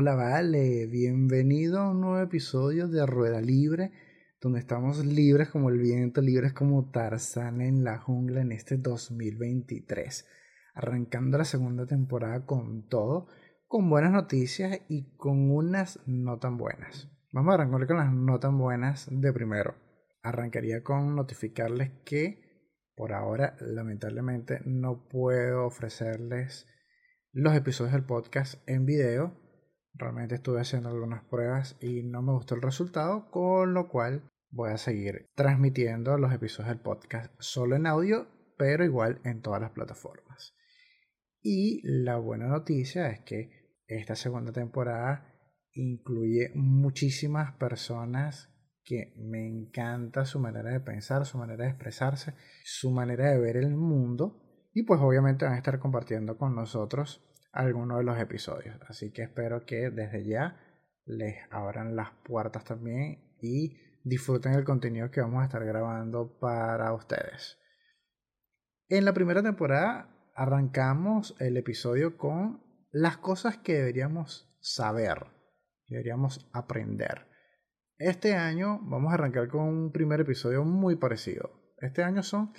Hola, 0.00 0.14
vale, 0.14 0.86
bienvenido 0.86 1.80
a 1.80 1.90
un 1.90 2.02
nuevo 2.02 2.20
episodio 2.20 2.86
de 2.86 3.04
Rueda 3.04 3.40
Libre, 3.40 3.90
donde 4.40 4.60
estamos 4.60 5.04
libres 5.04 5.48
como 5.48 5.70
el 5.70 5.78
viento, 5.78 6.20
libres 6.20 6.52
como 6.52 6.88
Tarzán 6.88 7.60
en 7.60 7.82
la 7.82 7.98
jungla 7.98 8.42
en 8.42 8.52
este 8.52 8.76
2023, 8.76 10.24
arrancando 10.74 11.36
la 11.36 11.44
segunda 11.44 11.84
temporada 11.84 12.46
con 12.46 12.86
todo, 12.86 13.26
con 13.66 13.90
buenas 13.90 14.12
noticias 14.12 14.82
y 14.88 15.16
con 15.16 15.50
unas 15.50 15.98
no 16.06 16.38
tan 16.38 16.58
buenas. 16.58 17.10
Vamos 17.32 17.50
a 17.50 17.54
arrancar 17.54 17.88
con 17.88 17.96
las 17.96 18.12
no 18.12 18.38
tan 18.38 18.56
buenas 18.56 19.08
de 19.10 19.32
primero. 19.32 19.74
Arrancaría 20.22 20.84
con 20.84 21.16
notificarles 21.16 21.90
que 22.04 22.70
por 22.94 23.12
ahora, 23.12 23.56
lamentablemente, 23.58 24.60
no 24.64 25.08
puedo 25.08 25.66
ofrecerles 25.66 26.68
los 27.32 27.56
episodios 27.56 27.94
del 27.94 28.04
podcast 28.04 28.62
en 28.68 28.86
video 28.86 29.47
Realmente 29.98 30.36
estuve 30.36 30.60
haciendo 30.60 30.90
algunas 30.90 31.24
pruebas 31.24 31.76
y 31.80 32.04
no 32.04 32.22
me 32.22 32.32
gustó 32.32 32.54
el 32.54 32.62
resultado, 32.62 33.30
con 33.30 33.74
lo 33.74 33.88
cual 33.88 34.30
voy 34.50 34.70
a 34.70 34.78
seguir 34.78 35.26
transmitiendo 35.34 36.16
los 36.18 36.32
episodios 36.32 36.68
del 36.68 36.80
podcast 36.80 37.34
solo 37.40 37.74
en 37.74 37.86
audio, 37.86 38.28
pero 38.56 38.84
igual 38.84 39.20
en 39.24 39.42
todas 39.42 39.60
las 39.60 39.72
plataformas. 39.72 40.54
Y 41.42 41.80
la 41.82 42.16
buena 42.16 42.46
noticia 42.46 43.10
es 43.10 43.20
que 43.20 43.50
esta 43.88 44.14
segunda 44.14 44.52
temporada 44.52 45.34
incluye 45.72 46.52
muchísimas 46.54 47.54
personas 47.54 48.54
que 48.84 49.14
me 49.16 49.46
encanta 49.46 50.24
su 50.24 50.38
manera 50.38 50.70
de 50.70 50.80
pensar, 50.80 51.26
su 51.26 51.38
manera 51.38 51.64
de 51.64 51.70
expresarse, 51.70 52.34
su 52.64 52.92
manera 52.92 53.30
de 53.30 53.38
ver 53.38 53.56
el 53.56 53.74
mundo 53.74 54.70
y 54.72 54.84
pues 54.84 55.00
obviamente 55.00 55.44
van 55.44 55.54
a 55.54 55.58
estar 55.58 55.78
compartiendo 55.80 56.38
con 56.38 56.54
nosotros 56.54 57.27
algunos 57.58 57.98
de 57.98 58.04
los 58.04 58.18
episodios. 58.18 58.76
Así 58.88 59.10
que 59.10 59.22
espero 59.22 59.66
que 59.66 59.90
desde 59.90 60.24
ya 60.24 60.60
les 61.04 61.36
abran 61.50 61.96
las 61.96 62.12
puertas 62.24 62.64
también 62.64 63.34
y 63.40 63.76
disfruten 64.04 64.52
el 64.52 64.64
contenido 64.64 65.10
que 65.10 65.20
vamos 65.20 65.42
a 65.42 65.46
estar 65.46 65.64
grabando 65.64 66.38
para 66.38 66.94
ustedes. 66.94 67.58
En 68.88 69.04
la 69.04 69.12
primera 69.12 69.42
temporada 69.42 70.08
arrancamos 70.36 71.34
el 71.40 71.56
episodio 71.56 72.16
con 72.16 72.62
las 72.92 73.16
cosas 73.16 73.58
que 73.58 73.74
deberíamos 73.74 74.56
saber, 74.60 75.26
deberíamos 75.88 76.48
aprender. 76.52 77.26
Este 77.98 78.36
año 78.36 78.78
vamos 78.82 79.10
a 79.10 79.14
arrancar 79.14 79.48
con 79.48 79.62
un 79.62 79.90
primer 79.90 80.20
episodio 80.20 80.62
muy 80.64 80.94
parecido. 80.94 81.74
Este 81.78 82.04
año 82.04 82.22
son 82.22 82.52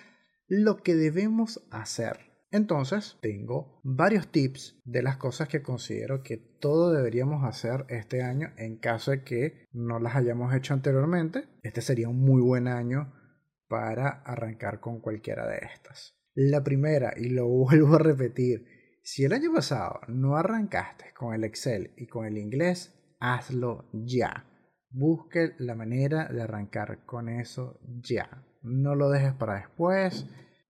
lo 0.49 0.83
que 0.83 0.95
debemos 0.95 1.65
hacer. 1.71 2.28
Entonces, 2.51 3.17
tengo 3.21 3.79
varios 3.83 4.31
tips 4.31 4.81
de 4.83 5.03
las 5.03 5.17
cosas 5.17 5.47
que 5.47 5.61
considero 5.61 6.23
que 6.23 6.37
todos 6.37 6.95
deberíamos 6.95 7.43
hacer 7.43 7.85
este 7.89 8.23
año 8.23 8.49
en 8.57 8.77
caso 8.77 9.11
de 9.11 9.23
que 9.23 9.65
no 9.71 9.99
las 9.99 10.15
hayamos 10.15 10.53
hecho 10.55 10.73
anteriormente. 10.73 11.47
Este 11.61 11.81
sería 11.81 12.09
un 12.09 12.19
muy 12.19 12.41
buen 12.41 12.67
año 12.67 13.13
para 13.67 14.23
arrancar 14.23 14.79
con 14.79 14.99
cualquiera 14.99 15.47
de 15.47 15.59
estas. 15.59 16.15
La 16.33 16.63
primera, 16.63 17.13
y 17.15 17.29
lo 17.29 17.47
vuelvo 17.47 17.95
a 17.95 17.99
repetir, 17.99 18.65
si 19.03 19.25
el 19.25 19.33
año 19.33 19.53
pasado 19.53 19.99
no 20.07 20.35
arrancaste 20.35 21.13
con 21.13 21.35
el 21.35 21.43
Excel 21.43 21.91
y 21.97 22.07
con 22.07 22.25
el 22.25 22.37
inglés, 22.37 22.95
hazlo 23.19 23.89
ya. 23.93 24.45
Busque 24.89 25.53
la 25.59 25.75
manera 25.75 26.27
de 26.27 26.41
arrancar 26.41 27.05
con 27.05 27.29
eso 27.29 27.79
ya. 28.01 28.43
No 28.63 28.95
lo 28.95 29.09
dejes 29.11 29.33
para 29.33 29.55
después 29.55 30.25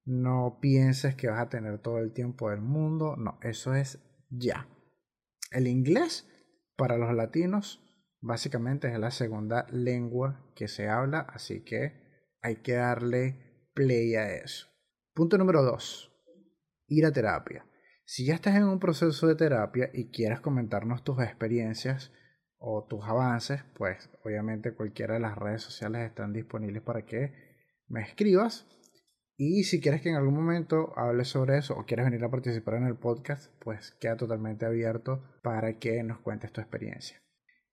no 0.10 0.58
pienses 0.60 1.14
que 1.14 1.28
vas 1.28 1.40
a 1.40 1.50
tener 1.50 1.78
todo 1.78 2.00
el 2.00 2.14
tiempo 2.14 2.50
del 2.50 2.62
mundo. 2.62 3.16
No, 3.16 3.38
eso 3.44 3.76
es 3.76 4.00
ya. 4.30 4.68
El 5.52 5.68
inglés 5.68 6.28
para 6.76 6.98
los 6.98 7.14
latinos 7.14 7.86
básicamente 8.20 8.92
es 8.92 8.98
la 8.98 9.12
segunda 9.12 9.68
lengua 9.70 10.52
que 10.56 10.68
se 10.68 10.90
habla, 10.90 11.20
así 11.20 11.64
que 11.64 12.26
hay 12.42 12.58
que 12.58 12.74
darle 12.74 13.70
play 13.76 14.16
a 14.16 14.34
eso. 14.34 14.68
Punto 15.14 15.38
número 15.38 15.62
dos. 15.62 16.12
Ir 16.88 17.06
a 17.06 17.12
terapia. 17.12 17.68
Si 18.04 18.26
ya 18.26 18.34
estás 18.34 18.56
en 18.56 18.64
un 18.64 18.80
proceso 18.80 19.28
de 19.28 19.36
terapia 19.36 19.92
y 19.94 20.10
quieres 20.10 20.42
comentarnos 20.42 21.04
tus 21.04 21.22
experiencias 21.22 22.12
o 22.58 22.88
tus 22.90 23.06
avances, 23.06 23.64
pues 23.76 24.10
obviamente 24.26 24.74
cualquiera 24.74 25.14
de 25.14 25.20
las 25.20 25.38
redes 25.38 25.62
sociales 25.62 26.08
están 26.08 26.34
disponibles 26.34 26.82
para 26.82 27.06
que 27.06 27.32
me 27.88 28.02
escribas 28.02 28.66
y 29.42 29.64
si 29.64 29.80
quieres 29.80 30.02
que 30.02 30.10
en 30.10 30.18
algún 30.18 30.34
momento 30.36 30.92
hable 30.98 31.24
sobre 31.24 31.58
eso 31.58 31.74
o 31.74 31.86
quieres 31.86 32.06
venir 32.06 32.22
a 32.26 32.30
participar 32.30 32.74
en 32.74 32.88
el 32.88 32.98
podcast, 32.98 33.50
pues 33.64 33.94
queda 33.94 34.18
totalmente 34.18 34.66
abierto 34.66 35.24
para 35.42 35.80
que 35.80 36.04
nos 36.04 36.20
cuentes 36.20 36.52
tu 36.52 36.60
experiencia. 36.60 37.24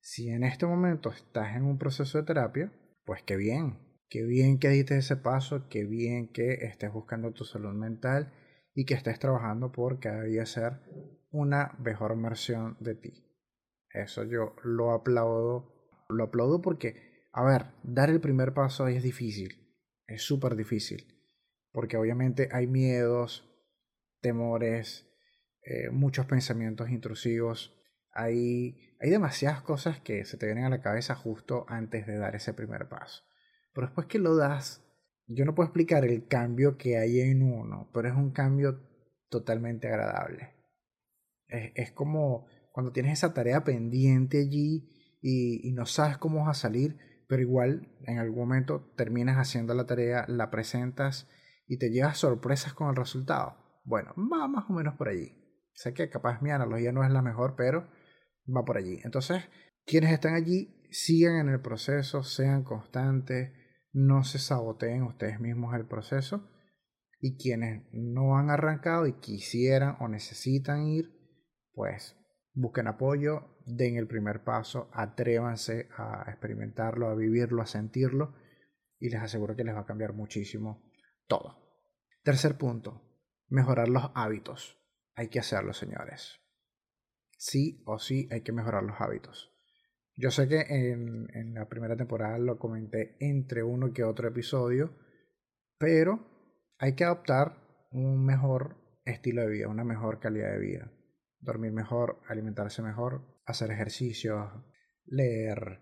Si 0.00 0.28
en 0.28 0.44
este 0.44 0.65
momento 0.65 1.10
estás 1.10 1.56
en 1.56 1.65
un 1.65 1.77
proceso 1.77 2.19
de 2.19 2.25
terapia, 2.25 2.72
pues 3.04 3.25
qué 3.25 3.37
bien, 3.37 3.81
qué 4.09 4.22
bien 4.22 4.60
que 4.60 4.69
diste 4.69 4.97
ese 4.97 5.16
paso, 5.16 5.69
qué 5.69 5.82
bien 5.84 6.31
que 6.32 6.53
estés 6.53 6.93
buscando 6.93 7.32
tu 7.32 7.43
salud 7.43 7.75
mental 7.75 8.33
y 8.72 8.84
que 8.84 8.94
estés 8.94 9.19
trabajando 9.19 9.72
por 9.72 9.98
cada 9.98 10.22
día 10.22 10.47
ser 10.47 10.83
una 11.33 11.75
mejor 11.81 12.16
versión 12.22 12.77
de 12.78 12.94
ti. 12.94 13.27
Eso 13.91 14.22
yo 14.22 14.54
lo 14.62 14.93
aplaudo, 14.93 15.75
lo 16.10 16.22
aplaudo 16.22 16.62
porque, 16.62 17.27
a 17.33 17.43
ver, 17.43 17.72
dar 17.83 18.09
el 18.09 18.21
primer 18.21 18.54
paso 18.54 18.87
es 18.87 19.03
difícil, 19.03 19.75
es 20.06 20.22
súper 20.22 20.54
difícil 20.54 21.16
porque 21.76 21.98
obviamente 21.98 22.48
hay 22.53 22.66
miedos, 22.66 23.47
temores, 24.22 25.06
eh, 25.60 25.91
muchos 25.91 26.25
pensamientos 26.25 26.88
intrusivos, 26.88 27.78
hay, 28.12 28.97
hay 28.98 29.10
demasiadas 29.10 29.60
cosas 29.60 30.00
que 30.00 30.25
se 30.25 30.38
te 30.38 30.47
vienen 30.47 30.65
a 30.65 30.70
la 30.70 30.81
cabeza 30.81 31.15
justo 31.15 31.66
antes 31.69 32.06
de 32.06 32.16
dar 32.16 32.34
ese 32.34 32.54
primer 32.54 32.88
paso. 32.88 33.25
Pero 33.75 33.88
después 33.88 34.06
que 34.06 34.19
lo 34.19 34.36
das, 34.36 34.86
yo 35.26 35.44
no 35.44 35.54
puedo 35.54 35.66
explicar 35.66 36.06
el 36.06 36.26
cambio 36.26 36.78
que 36.78 36.97
hay 36.97 37.20
en 37.20 37.42
uno, 37.42 37.91
pero 37.92 38.09
es 38.09 38.15
un 38.15 38.31
cambio 38.31 38.81
totalmente 39.28 39.86
agradable. 39.86 40.54
Es, 41.47 41.72
es 41.75 41.92
como 41.92 42.47
cuando 42.72 42.92
tienes 42.92 43.12
esa 43.12 43.34
tarea 43.34 43.65
pendiente 43.65 44.38
allí 44.41 45.19
y, 45.20 45.60
y 45.69 45.72
no 45.72 45.84
sabes 45.84 46.16
cómo 46.16 46.47
vas 46.47 46.56
a 46.56 46.60
salir, 46.69 46.97
pero 47.28 47.42
igual 47.42 47.94
en 48.06 48.19
algún 48.19 48.38
momento 48.38 48.94
terminas 48.97 49.36
haciendo 49.36 49.75
la 49.75 49.84
tarea, 49.84 50.25
la 50.26 50.50
presentas 50.50 51.28
y 51.66 51.78
te 51.78 51.91
llevas 51.91 52.19
sorpresas 52.19 52.72
con 52.75 52.88
el 52.88 52.97
resultado. 52.97 53.56
Bueno, 53.84 54.15
va 54.16 54.49
más 54.49 54.69
o 54.69 54.72
menos 54.72 54.94
por 54.94 55.09
allí. 55.09 55.32
Sé 55.75 55.93
que 55.94 56.09
capaz 56.09 56.41
mi 56.41 56.50
analogía 56.50 56.93
no 56.93 57.04
es 57.04 57.10
la 57.10 57.22
mejor, 57.22 57.54
pero 57.56 57.88
va 58.54 58.65
por 58.65 58.77
allí. 58.77 59.00
Entonces, 59.04 59.44
quienes 59.84 60.12
están 60.12 60.34
allí, 60.34 60.87
sigan 60.91 61.37
en 61.37 61.49
el 61.49 61.60
proceso, 61.60 62.22
sean 62.22 62.65
constantes, 62.65 63.53
no 63.93 64.25
se 64.25 64.38
saboteen 64.38 65.03
ustedes 65.03 65.41
mismos 65.41 65.75
el 65.75 65.87
proceso. 65.87 66.50
Y 67.21 67.38
quienes 67.38 67.84
no 67.93 68.37
han 68.37 68.50
arrancado 68.50 69.06
y 69.06 69.15
quisieran 69.15 69.97
o 70.00 70.09
necesitan 70.09 70.87
ir, 70.87 71.10
pues 71.72 72.16
busquen 72.53 72.87
apoyo, 72.87 73.56
den 73.66 73.97
el 73.97 74.06
primer 74.06 74.44
paso, 74.44 74.88
atrévanse 74.93 75.88
a 75.97 76.25
experimentarlo, 76.28 77.09
a 77.09 77.15
vivirlo, 77.15 77.62
a 77.62 77.66
sentirlo 77.66 78.34
y 78.98 79.10
les 79.10 79.21
aseguro 79.21 79.56
que 79.56 79.65
les 79.65 79.75
va 79.75 79.81
a 79.81 79.87
cambiar 79.87 80.15
muchísimo 80.15 80.83
todo. 81.26 81.56
Tercer 82.22 82.56
punto, 82.56 83.03
mejorar 83.48 83.89
los 83.89 84.10
hábitos. 84.15 84.78
Hay 85.15 85.28
que 85.28 85.39
hacerlo, 85.39 85.72
señores. 85.72 86.41
Sí 87.39 87.83
o 87.86 87.98
sí 87.98 88.28
hay 88.30 88.42
que 88.42 88.53
mejorar 88.53 88.83
los 88.83 89.00
hábitos. 89.00 89.53
Yo 90.16 90.30
sé 90.30 90.48
que 90.48 90.60
en, 90.60 91.54
la 91.54 91.68
primera 91.68 91.97
temporada 91.97 92.39
lo 92.39 92.59
comenté 92.59 93.16
entre 93.21 93.62
uno 93.62 93.92
que 93.92 94.03
otro 94.03 94.28
episodio, 94.28 94.97
pero 95.78 96.27
hay 96.78 96.95
que 96.95 97.04
adoptar 97.04 97.89
un 97.91 98.24
mejor 98.24 98.77
estilo 99.04 99.42
de 99.42 99.48
vida, 99.48 99.68
una 99.68 99.84
mejor 99.84 100.18
calidad 100.18 100.53
de 100.53 100.59
vida. 100.59 100.92
Dormir 101.39 101.72
mejor, 101.72 102.21
alimentarse 102.28 102.83
mejor, 102.83 103.42
hacer 103.45 103.71
ejercicios, 103.71 104.50
leer, 105.04 105.80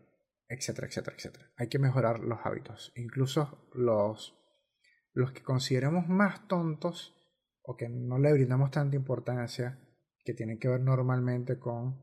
etcétera, 0.49 0.89
etcétera, 0.89 1.17
etcétera. 1.17 1.53
Hay 1.57 1.69
que 1.69 1.79
mejorar 1.79 2.19
los 2.19 2.41
hábitos, 2.45 2.93
incluso 2.97 3.69
los 3.73 4.37
los 5.15 5.33
que 5.33 5.43
consideramos 5.43 6.09
más 6.09 6.47
tontos 6.49 7.17
o 7.63 7.77
que 7.77 7.89
no 7.89 8.19
le 8.19 8.33
brindamos 8.33 8.71
tanta 8.71 8.97
importancia, 8.97 9.81
que 10.25 10.35
tienen 10.35 10.59
que 10.59 10.69
ver 10.69 10.81
normalmente 10.81 11.59
con 11.59 12.01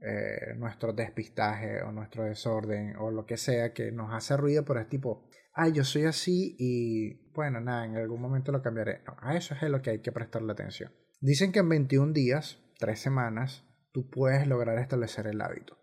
eh, 0.00 0.54
nuestro 0.56 0.92
despistaje 0.92 1.82
o 1.82 1.92
nuestro 1.92 2.24
desorden 2.24 2.96
o 2.96 3.10
lo 3.10 3.24
que 3.24 3.36
sea 3.36 3.72
que 3.72 3.92
nos 3.92 4.12
hace 4.12 4.36
ruido, 4.36 4.64
pero 4.64 4.80
es 4.80 4.88
tipo, 4.88 5.28
ay, 5.52 5.72
yo 5.72 5.84
soy 5.84 6.04
así 6.04 6.56
y 6.58 7.30
bueno, 7.32 7.60
nada, 7.60 7.84
en 7.84 7.96
algún 7.96 8.20
momento 8.20 8.52
lo 8.52 8.62
cambiaré. 8.62 9.02
a 9.18 9.36
eso 9.36 9.54
es 9.54 9.62
lo 9.70 9.80
que 9.82 9.90
hay 9.90 10.00
que 10.00 10.12
prestarle 10.12 10.52
atención. 10.52 10.92
Dicen 11.20 11.52
que 11.52 11.60
en 11.60 11.68
21 11.68 12.12
días, 12.12 12.58
3 12.78 12.98
semanas, 12.98 13.64
tú 13.92 14.10
puedes 14.10 14.46
lograr 14.46 14.78
establecer 14.78 15.26
el 15.26 15.40
hábito. 15.40 15.78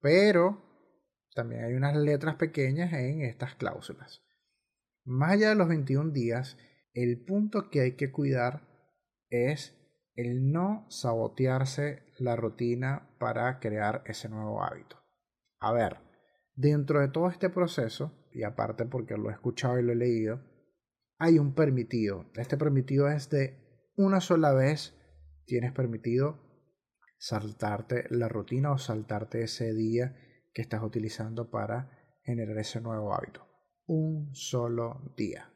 Pero 0.00 0.62
también 1.34 1.64
hay 1.64 1.74
unas 1.74 1.96
letras 1.96 2.36
pequeñas 2.36 2.92
en 2.92 3.22
estas 3.22 3.54
cláusulas. 3.54 4.25
Más 5.06 5.34
allá 5.34 5.50
de 5.50 5.54
los 5.54 5.68
21 5.68 6.10
días, 6.10 6.58
el 6.92 7.24
punto 7.24 7.70
que 7.70 7.80
hay 7.80 7.92
que 7.92 8.10
cuidar 8.10 8.66
es 9.30 9.72
el 10.16 10.50
no 10.50 10.84
sabotearse 10.88 12.02
la 12.18 12.34
rutina 12.34 13.14
para 13.20 13.60
crear 13.60 14.02
ese 14.06 14.28
nuevo 14.28 14.64
hábito. 14.64 14.96
A 15.60 15.72
ver, 15.72 15.98
dentro 16.56 17.00
de 17.00 17.08
todo 17.08 17.28
este 17.28 17.50
proceso, 17.50 18.26
y 18.32 18.42
aparte 18.42 18.84
porque 18.84 19.16
lo 19.16 19.30
he 19.30 19.32
escuchado 19.32 19.78
y 19.78 19.84
lo 19.84 19.92
he 19.92 19.96
leído, 19.96 20.42
hay 21.18 21.38
un 21.38 21.54
permitido. 21.54 22.26
Este 22.34 22.56
permitido 22.56 23.08
es 23.08 23.30
de 23.30 23.92
una 23.96 24.20
sola 24.20 24.52
vez 24.54 24.92
tienes 25.44 25.70
permitido 25.72 26.40
saltarte 27.18 28.06
la 28.10 28.28
rutina 28.28 28.72
o 28.72 28.78
saltarte 28.78 29.44
ese 29.44 29.72
día 29.72 30.16
que 30.52 30.62
estás 30.62 30.82
utilizando 30.82 31.48
para 31.48 32.18
generar 32.24 32.58
ese 32.58 32.80
nuevo 32.80 33.14
hábito. 33.14 33.45
Un 33.86 34.34
solo 34.34 35.14
día. 35.16 35.52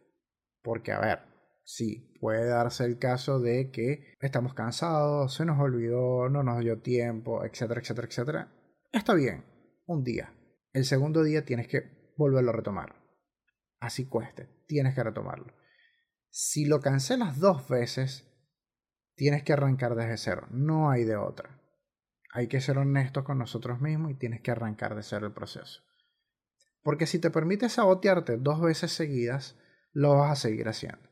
Porque, 0.62 0.92
a 0.92 1.00
ver, 1.00 1.18
sí, 1.64 2.16
puede 2.20 2.46
darse 2.46 2.84
el 2.84 2.98
caso 2.98 3.40
de 3.40 3.70
que 3.70 4.16
estamos 4.20 4.54
cansados, 4.54 5.34
se 5.34 5.44
nos 5.44 5.58
olvidó, 5.58 6.28
no 6.28 6.42
nos 6.42 6.60
dio 6.60 6.80
tiempo, 6.80 7.44
etcétera, 7.44 7.80
etcétera, 7.80 8.06
etcétera. 8.08 8.52
Está 8.92 9.14
bien, 9.14 9.44
un 9.86 10.04
día. 10.04 10.32
El 10.72 10.84
segundo 10.84 11.24
día 11.24 11.44
tienes 11.44 11.66
que 11.66 12.12
volverlo 12.16 12.50
a 12.50 12.56
retomar. 12.56 12.94
Así 13.80 14.06
cueste, 14.06 14.48
tienes 14.66 14.94
que 14.94 15.02
retomarlo. 15.02 15.52
Si 16.28 16.66
lo 16.66 16.80
cancelas 16.80 17.40
dos 17.40 17.68
veces, 17.68 18.28
tienes 19.16 19.42
que 19.42 19.52
arrancar 19.52 19.96
desde 19.96 20.16
cero, 20.16 20.46
no 20.50 20.90
hay 20.90 21.04
de 21.04 21.16
otra. 21.16 21.60
Hay 22.32 22.46
que 22.46 22.60
ser 22.60 22.78
honestos 22.78 23.24
con 23.24 23.38
nosotros 23.38 23.80
mismos 23.80 24.12
y 24.12 24.14
tienes 24.14 24.40
que 24.40 24.52
arrancar 24.52 24.94
de 24.94 25.02
cero 25.02 25.26
el 25.26 25.32
proceso. 25.32 25.82
Porque 26.82 27.06
si 27.06 27.18
te 27.18 27.30
permites 27.30 27.72
sabotearte 27.72 28.36
dos 28.36 28.60
veces 28.60 28.92
seguidas, 28.92 29.58
lo 29.92 30.16
vas 30.16 30.32
a 30.32 30.36
seguir 30.36 30.68
haciendo. 30.68 31.08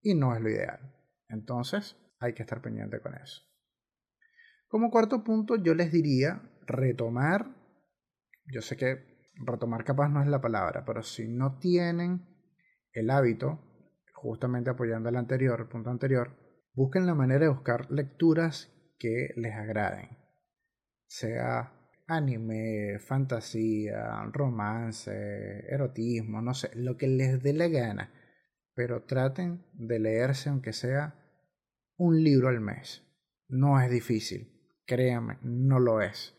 Y 0.00 0.14
no 0.14 0.34
es 0.34 0.40
lo 0.40 0.50
ideal. 0.50 0.94
Entonces, 1.28 1.96
hay 2.18 2.34
que 2.34 2.42
estar 2.42 2.60
pendiente 2.60 3.00
con 3.00 3.14
eso. 3.14 3.42
Como 4.68 4.90
cuarto 4.90 5.22
punto, 5.22 5.56
yo 5.56 5.74
les 5.74 5.92
diría 5.92 6.42
retomar. 6.66 7.54
Yo 8.46 8.62
sé 8.62 8.76
que 8.76 9.12
retomar 9.34 9.84
capaz 9.84 10.08
no 10.08 10.22
es 10.22 10.28
la 10.28 10.40
palabra, 10.40 10.84
pero 10.84 11.02
si 11.02 11.28
no 11.28 11.58
tienen 11.58 12.26
el 12.92 13.10
hábito, 13.10 13.60
justamente 14.14 14.70
apoyando 14.70 15.08
el 15.08 15.16
anterior, 15.16 15.60
el 15.60 15.68
punto 15.68 15.90
anterior, 15.90 16.36
busquen 16.74 17.06
la 17.06 17.14
manera 17.14 17.40
de 17.40 17.48
buscar 17.50 17.90
lecturas 17.90 18.72
que 18.98 19.30
les 19.36 19.54
agraden. 19.54 20.16
Sea 21.06 21.81
anime, 22.16 22.98
fantasía, 22.98 24.24
romance, 24.32 25.64
erotismo, 25.68 26.40
no 26.40 26.54
sé, 26.54 26.70
lo 26.74 26.96
que 26.96 27.08
les 27.08 27.42
dé 27.42 27.52
la 27.52 27.68
gana. 27.68 28.12
Pero 28.74 29.04
traten 29.04 29.64
de 29.74 29.98
leerse 29.98 30.48
aunque 30.48 30.72
sea 30.72 31.14
un 31.96 32.22
libro 32.22 32.48
al 32.48 32.60
mes. 32.60 33.02
No 33.48 33.80
es 33.80 33.90
difícil, 33.90 34.52
créanme, 34.86 35.38
no 35.42 35.78
lo 35.78 36.00
es. 36.00 36.34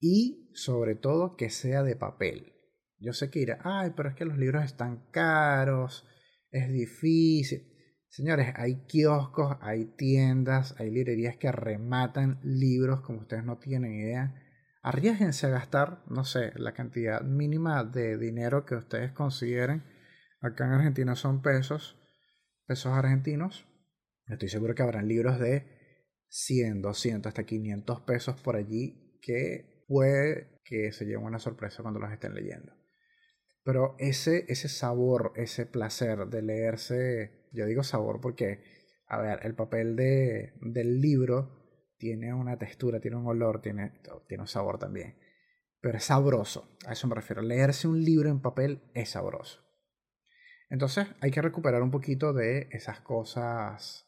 Y 0.00 0.50
sobre 0.54 0.94
todo 0.94 1.36
que 1.36 1.50
sea 1.50 1.82
de 1.82 1.96
papel. 1.96 2.52
Yo 2.98 3.12
sé 3.12 3.30
que 3.30 3.40
irá, 3.40 3.58
ay, 3.62 3.92
pero 3.96 4.08
es 4.08 4.14
que 4.14 4.24
los 4.24 4.38
libros 4.38 4.64
están 4.64 5.10
caros, 5.10 6.06
es 6.50 6.72
difícil. 6.72 7.72
Señores, 8.08 8.52
hay 8.56 8.86
kioscos, 8.86 9.56
hay 9.60 9.84
tiendas, 9.96 10.74
hay 10.78 10.90
librerías 10.90 11.36
que 11.36 11.52
rematan 11.52 12.40
libros 12.42 13.02
como 13.02 13.20
ustedes 13.20 13.44
no 13.44 13.58
tienen 13.58 13.92
idea 13.92 14.42
arriesguense 14.86 15.46
a 15.46 15.50
gastar, 15.50 16.04
no 16.06 16.24
sé, 16.24 16.52
la 16.54 16.72
cantidad 16.72 17.20
mínima 17.22 17.82
de 17.82 18.16
dinero 18.18 18.64
que 18.64 18.76
ustedes 18.76 19.10
consideren. 19.10 19.82
Acá 20.40 20.64
en 20.64 20.74
Argentina 20.74 21.16
son 21.16 21.42
pesos, 21.42 21.98
pesos 22.66 22.92
argentinos. 22.92 23.66
Estoy 24.28 24.48
seguro 24.48 24.76
que 24.76 24.84
habrán 24.84 25.08
libros 25.08 25.40
de 25.40 25.66
100, 26.28 26.82
200, 26.82 27.30
hasta 27.30 27.42
500 27.42 28.00
pesos 28.02 28.40
por 28.40 28.54
allí 28.54 29.18
que 29.20 29.84
puede 29.88 30.60
que 30.64 30.92
se 30.92 31.04
lleven 31.04 31.24
una 31.24 31.40
sorpresa 31.40 31.82
cuando 31.82 31.98
los 31.98 32.12
estén 32.12 32.34
leyendo. 32.34 32.72
Pero 33.64 33.96
ese, 33.98 34.44
ese 34.46 34.68
sabor, 34.68 35.32
ese 35.34 35.66
placer 35.66 36.28
de 36.28 36.42
leerse, 36.42 37.48
yo 37.52 37.66
digo 37.66 37.82
sabor 37.82 38.20
porque, 38.20 38.62
a 39.08 39.20
ver, 39.20 39.40
el 39.42 39.56
papel 39.56 39.96
de, 39.96 40.52
del 40.60 41.00
libro 41.00 41.65
tiene 41.98 42.34
una 42.34 42.58
textura, 42.58 43.00
tiene 43.00 43.16
un 43.16 43.26
olor, 43.26 43.60
tiene, 43.60 44.00
tiene 44.28 44.42
un 44.42 44.48
sabor 44.48 44.78
también. 44.78 45.18
Pero 45.80 45.98
es 45.98 46.04
sabroso, 46.04 46.76
a 46.86 46.92
eso 46.92 47.06
me 47.06 47.14
refiero. 47.14 47.42
Leerse 47.42 47.88
un 47.88 48.02
libro 48.02 48.28
en 48.28 48.40
papel 48.40 48.82
es 48.94 49.10
sabroso. 49.10 49.62
Entonces 50.68 51.06
hay 51.20 51.30
que 51.30 51.42
recuperar 51.42 51.82
un 51.82 51.90
poquito 51.90 52.32
de 52.32 52.68
esas 52.72 53.00
cosas 53.00 54.06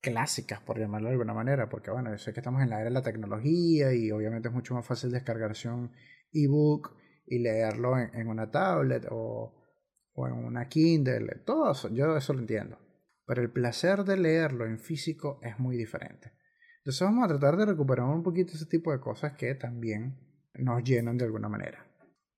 clásicas, 0.00 0.60
por 0.60 0.78
llamarlo 0.78 1.08
de 1.08 1.14
alguna 1.14 1.34
manera, 1.34 1.68
porque 1.68 1.90
bueno, 1.90 2.10
yo 2.10 2.18
sé 2.18 2.32
que 2.32 2.40
estamos 2.40 2.62
en 2.62 2.70
la 2.70 2.76
era 2.76 2.84
de 2.84 2.90
la 2.90 3.02
tecnología 3.02 3.92
y 3.92 4.10
obviamente 4.10 4.48
es 4.48 4.54
mucho 4.54 4.74
más 4.74 4.86
fácil 4.86 5.10
descargarse 5.10 5.68
un 5.68 5.92
ebook 6.32 6.96
y 7.26 7.40
leerlo 7.40 7.98
en, 7.98 8.28
una 8.28 8.50
tablet 8.50 9.06
o, 9.10 9.54
o, 10.14 10.26
en 10.26 10.32
una 10.32 10.68
Kindle, 10.68 11.42
todo 11.44 11.72
eso, 11.72 11.92
yo 11.92 12.16
eso 12.16 12.32
lo 12.32 12.40
entiendo. 12.40 12.78
Pero 13.26 13.42
el 13.42 13.50
placer 13.50 14.04
de 14.04 14.16
leerlo 14.16 14.64
en 14.64 14.78
físico 14.78 15.38
es 15.42 15.58
muy 15.58 15.76
diferente. 15.76 16.32
Entonces 16.88 17.06
vamos 17.06 17.24
a 17.26 17.28
tratar 17.28 17.58
de 17.58 17.66
recuperar 17.66 18.06
un 18.06 18.22
poquito 18.22 18.54
ese 18.54 18.64
tipo 18.64 18.90
de 18.90 18.98
cosas 18.98 19.34
que 19.34 19.54
también 19.54 20.16
nos 20.54 20.82
llenan 20.82 21.18
de 21.18 21.26
alguna 21.26 21.46
manera. 21.46 21.86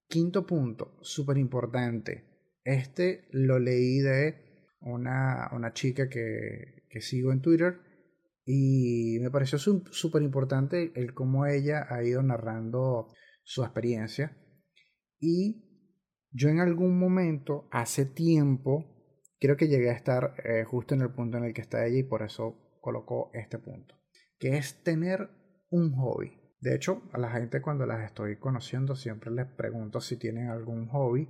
Quinto 0.08 0.44
punto, 0.44 0.98
súper 1.02 1.38
importante. 1.38 2.24
Este 2.64 3.28
lo 3.30 3.60
leí 3.60 4.00
de 4.00 4.74
una, 4.80 5.50
una 5.52 5.72
chica 5.72 6.08
que, 6.08 6.82
que 6.90 7.00
sigo 7.00 7.30
en 7.30 7.42
Twitter 7.42 7.78
y 8.44 9.18
me 9.20 9.30
pareció 9.30 9.56
súper 9.56 10.22
importante 10.22 10.90
el 10.96 11.14
cómo 11.14 11.46
ella 11.46 11.86
ha 11.88 12.02
ido 12.02 12.20
narrando 12.20 13.06
su 13.44 13.62
experiencia. 13.62 14.36
Y 15.20 15.94
yo 16.32 16.48
en 16.48 16.58
algún 16.58 16.98
momento, 16.98 17.68
hace 17.70 18.04
tiempo, 18.04 18.84
creo 19.38 19.56
que 19.56 19.68
llegué 19.68 19.90
a 19.90 19.94
estar 19.94 20.34
eh, 20.44 20.64
justo 20.64 20.96
en 20.96 21.02
el 21.02 21.12
punto 21.12 21.38
en 21.38 21.44
el 21.44 21.54
que 21.54 21.60
está 21.60 21.86
ella 21.86 21.98
y 21.98 22.02
por 22.02 22.24
eso 22.24 22.80
colocó 22.80 23.30
este 23.32 23.60
punto 23.60 23.99
que 24.40 24.56
es 24.56 24.82
tener 24.82 25.28
un 25.70 25.92
hobby. 25.92 26.32
De 26.60 26.74
hecho, 26.74 27.02
a 27.12 27.18
la 27.18 27.30
gente 27.30 27.60
cuando 27.60 27.86
las 27.86 28.04
estoy 28.04 28.38
conociendo 28.38 28.96
siempre 28.96 29.30
les 29.30 29.46
pregunto 29.46 30.00
si 30.00 30.16
tienen 30.16 30.48
algún 30.48 30.88
hobby. 30.88 31.28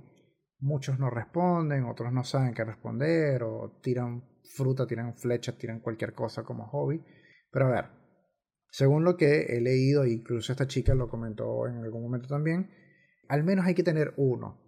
Muchos 0.59 0.97
no 0.97 1.09
responden, 1.09 1.85
otros 1.85 2.13
no 2.13 2.23
saben 2.23 2.53
qué 2.53 2.63
responder 2.63 3.43
o 3.43 3.79
tiran 3.81 4.23
fruta, 4.55 4.87
tiran 4.87 5.15
flechas, 5.15 5.57
tiran 5.57 5.81
cualquier 5.81 6.13
cosa 6.13 6.43
como 6.43 6.67
hobby. 6.67 7.03
Pero 7.51 7.67
a 7.67 7.71
ver, 7.71 7.85
según 8.69 9.03
lo 9.03 9.17
que 9.17 9.41
he 9.49 9.61
leído, 9.61 10.05
incluso 10.05 10.53
esta 10.53 10.67
chica 10.67 10.95
lo 10.95 11.09
comentó 11.09 11.67
en 11.67 11.77
algún 11.77 12.03
momento 12.03 12.27
también, 12.27 12.71
al 13.27 13.43
menos 13.43 13.65
hay 13.65 13.73
que 13.73 13.83
tener 13.83 14.13
uno. 14.17 14.61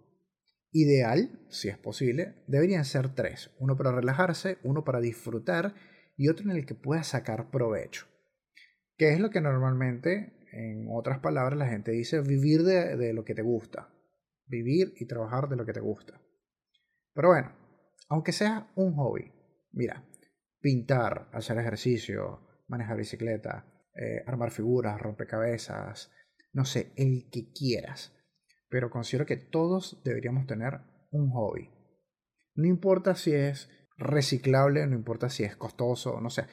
Ideal, 0.70 1.46
si 1.48 1.68
es 1.68 1.78
posible, 1.78 2.42
deberían 2.46 2.84
ser 2.84 3.14
tres. 3.14 3.50
Uno 3.58 3.76
para 3.76 3.92
relajarse, 3.92 4.58
uno 4.64 4.84
para 4.84 5.00
disfrutar 5.00 5.74
y 6.16 6.28
otro 6.28 6.50
en 6.50 6.56
el 6.56 6.66
que 6.66 6.74
puedas 6.74 7.06
sacar 7.06 7.50
provecho. 7.50 8.06
¿Qué 8.96 9.12
es 9.12 9.18
lo 9.18 9.30
que 9.30 9.40
normalmente, 9.40 10.32
en 10.52 10.86
otras 10.88 11.18
palabras, 11.18 11.58
la 11.58 11.66
gente 11.66 11.90
dice 11.90 12.20
vivir 12.20 12.62
de, 12.62 13.12
lo 13.12 13.24
que 13.24 13.34
te 13.34 13.42
gusta. 13.42 13.92
Vivir 14.46 14.92
y 14.96 15.06
trabajar 15.06 15.48
de 15.48 15.56
lo 15.56 15.66
que 15.66 15.72
te 15.72 15.80
gusta. 15.80 16.20
Pero 17.12 17.28
bueno, 17.28 17.52
aunque 18.08 18.30
sea 18.30 18.70
un 18.76 18.94
hobby, 18.94 19.32
mira, 19.72 20.04
pintar, 20.60 21.28
hacer 21.32 21.58
ejercicio, 21.58 22.40
manejar 22.68 22.96
bicicleta, 22.96 23.66
eh, 23.96 24.22
armar 24.26 24.52
figuras, 24.52 25.00
rompecabezas, 25.00 26.12
no 26.52 26.64
sé, 26.64 26.92
el 26.96 27.28
que 27.32 27.50
quieras. 27.52 28.12
Pero 28.68 28.90
considero 28.90 29.26
que 29.26 29.36
todos 29.36 30.02
deberíamos 30.04 30.46
tener 30.46 30.80
un 31.10 31.30
hobby. 31.30 31.68
No 32.54 32.68
importa 32.68 33.16
si 33.16 33.32
es 33.32 33.68
reciclable, 33.96 34.86
no 34.86 34.94
importa 34.94 35.30
si 35.30 35.42
es 35.42 35.56
costoso, 35.56 36.20
no 36.20 36.30
sé 36.30 36.44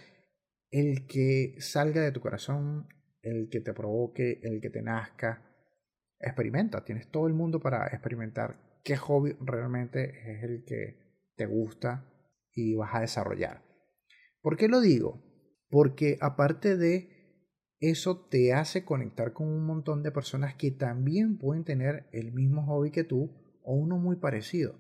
el 0.71 1.05
que 1.05 1.55
salga 1.59 2.01
de 2.01 2.11
tu 2.11 2.21
corazón, 2.21 2.87
el 3.21 3.49
que 3.49 3.59
te 3.59 3.73
provoque, 3.73 4.39
el 4.41 4.61
que 4.61 4.69
te 4.69 4.81
nazca. 4.81 5.43
Experimenta, 6.19 6.83
tienes 6.83 7.09
todo 7.11 7.27
el 7.27 7.33
mundo 7.33 7.59
para 7.59 7.87
experimentar 7.87 8.79
qué 8.83 8.95
hobby 8.95 9.35
realmente 9.41 10.31
es 10.31 10.43
el 10.43 10.63
que 10.65 11.27
te 11.35 11.45
gusta 11.45 12.07
y 12.53 12.75
vas 12.75 12.95
a 12.95 13.01
desarrollar. 13.01 13.63
¿Por 14.41 14.57
qué 14.57 14.67
lo 14.67 14.81
digo? 14.81 15.21
Porque 15.69 16.17
aparte 16.21 16.77
de 16.77 17.21
eso 17.79 18.27
te 18.27 18.53
hace 18.53 18.85
conectar 18.85 19.33
con 19.33 19.47
un 19.47 19.65
montón 19.65 20.03
de 20.03 20.11
personas 20.11 20.55
que 20.55 20.71
también 20.71 21.37
pueden 21.37 21.63
tener 21.63 22.07
el 22.11 22.31
mismo 22.31 22.65
hobby 22.65 22.91
que 22.91 23.03
tú 23.03 23.59
o 23.63 23.75
uno 23.75 23.97
muy 23.97 24.17
parecido. 24.17 24.75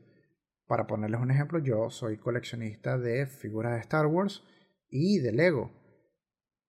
Para 0.67 0.87
ponerles 0.87 1.19
un 1.19 1.31
ejemplo, 1.31 1.59
yo 1.59 1.89
soy 1.89 2.17
coleccionista 2.17 2.97
de 2.97 3.25
figuras 3.25 3.73
de 3.73 3.79
Star 3.79 4.05
Wars 4.05 4.43
y 4.89 5.19
de 5.19 5.31
Lego. 5.31 5.80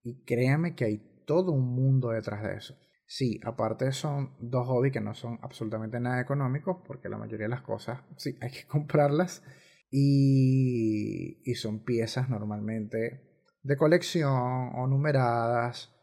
Y 0.02 0.24
créame 0.24 0.74
que 0.74 0.84
hay 0.84 1.24
todo 1.26 1.52
un 1.52 1.74
mundo 1.74 2.10
detrás 2.10 2.42
de 2.42 2.56
eso. 2.56 2.76
Sí, 3.06 3.40
aparte 3.44 3.92
son 3.92 4.36
dos 4.40 4.66
hobbies 4.66 4.92
que 4.92 5.00
no 5.00 5.14
son 5.14 5.38
absolutamente 5.42 6.00
nada 6.00 6.20
económicos, 6.20 6.78
porque 6.86 7.08
la 7.08 7.18
mayoría 7.18 7.44
de 7.44 7.50
las 7.50 7.62
cosas, 7.62 8.00
sí, 8.16 8.36
hay 8.40 8.50
que 8.50 8.64
comprarlas. 8.68 9.42
Y, 9.90 11.42
y 11.44 11.54
son 11.54 11.84
piezas 11.84 12.30
normalmente 12.30 13.32
de 13.62 13.76
colección 13.76 14.72
o 14.74 14.86
numeradas. 14.86 15.94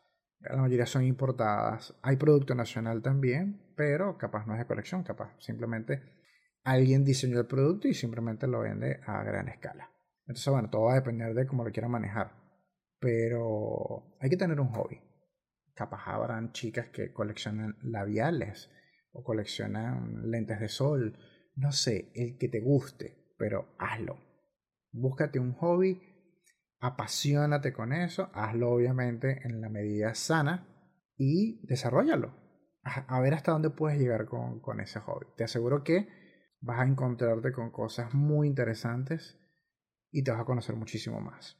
La 0.41 0.57
mayoría 0.57 0.85
son 0.85 1.03
importadas. 1.03 1.97
Hay 2.03 2.15
producto 2.17 2.53
nacional 2.53 3.01
también, 3.01 3.73
pero 3.75 4.17
capaz 4.17 4.45
no 4.45 4.53
es 4.53 4.59
de 4.59 4.67
colección, 4.67 5.03
capaz 5.03 5.33
simplemente 5.39 6.01
alguien 6.63 7.03
diseñó 7.03 7.39
el 7.39 7.47
producto 7.47 7.87
y 7.87 7.93
simplemente 7.93 8.47
lo 8.47 8.59
vende 8.59 8.99
a 9.05 9.23
gran 9.23 9.49
escala. 9.49 9.91
Entonces, 10.27 10.53
bueno, 10.53 10.69
todo 10.69 10.83
va 10.83 10.93
a 10.93 10.95
depender 10.95 11.33
de 11.33 11.47
cómo 11.47 11.63
lo 11.63 11.71
quiera 11.71 11.89
manejar. 11.89 12.38
Pero 12.99 14.17
hay 14.19 14.29
que 14.29 14.37
tener 14.37 14.59
un 14.59 14.69
hobby. 14.69 15.01
Capaz 15.73 16.03
habrán 16.07 16.51
chicas 16.51 16.89
que 16.89 17.13
coleccionan 17.13 17.77
labiales 17.81 18.69
o 19.11 19.23
coleccionan 19.23 20.29
lentes 20.29 20.59
de 20.59 20.67
sol. 20.67 21.17
No 21.55 21.71
sé, 21.71 22.11
el 22.13 22.37
que 22.37 22.49
te 22.49 22.59
guste, 22.59 23.33
pero 23.37 23.75
hazlo. 23.79 24.17
Búscate 24.91 25.39
un 25.39 25.53
hobby, 25.53 26.01
apasionate 26.79 27.73
con 27.73 27.93
eso, 27.93 28.29
hazlo 28.33 28.71
obviamente 28.71 29.41
en 29.43 29.61
la 29.61 29.69
medida 29.69 30.15
sana 30.15 30.67
y 31.17 31.65
desarrollalo. 31.67 32.33
A, 32.81 33.19
ver 33.19 33.33
hasta 33.33 33.51
dónde 33.51 33.69
puedes 33.69 33.99
llegar 33.99 34.25
con, 34.25 34.61
con 34.61 34.79
ese 34.79 34.99
hobby. 34.99 35.27
Te 35.35 35.43
aseguro 35.43 35.83
que 35.83 36.07
vas 36.61 36.79
a 36.79 36.85
encontrarte 36.85 37.51
con 37.51 37.71
cosas 37.71 38.13
muy 38.13 38.47
interesantes 38.47 39.37
y 40.11 40.23
te 40.23 40.31
vas 40.31 40.41
a 40.41 40.45
conocer 40.45 40.75
muchísimo 40.75 41.21
más. 41.21 41.58